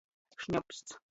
[0.45, 0.97] Šņopsts.